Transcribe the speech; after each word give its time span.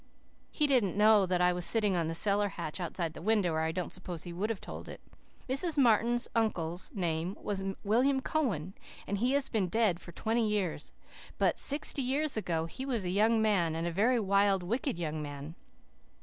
He 0.49 0.65
didn't 0.65 0.97
know 0.97 1.27
I 1.29 1.53
was 1.53 1.63
sitting 1.63 1.95
on 1.95 2.07
the 2.07 2.15
cellar 2.15 2.49
hatch 2.49 2.79
outside 2.79 3.13
the 3.13 3.21
window, 3.21 3.53
or 3.53 3.59
I 3.59 3.71
don't 3.71 3.91
suppose 3.91 4.23
he 4.23 4.33
would 4.33 4.49
have 4.49 4.59
told 4.59 4.89
it. 4.89 4.99
Mrs. 5.47 5.77
Martin's 5.77 6.27
uncle's 6.33 6.89
name 6.95 7.37
was 7.39 7.63
William 7.83 8.19
Cowan, 8.19 8.73
and 9.05 9.19
he 9.19 9.33
has 9.33 9.47
been 9.47 9.67
dead 9.67 9.99
for 9.99 10.11
twenty 10.11 10.49
years; 10.49 10.91
but 11.37 11.59
sixty 11.59 12.01
years 12.01 12.35
ago 12.35 12.65
he 12.65 12.83
was 12.83 13.05
a 13.05 13.09
young 13.11 13.43
man, 13.43 13.75
and 13.75 13.85
a 13.85 13.91
very 13.91 14.19
wild, 14.19 14.63
wicked 14.63 14.97
young 14.97 15.21
man. 15.21 15.53